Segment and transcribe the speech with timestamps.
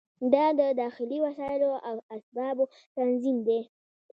[0.33, 2.63] دا د داخلي وسایلو او اسبابو
[2.97, 3.61] تنظیم دی.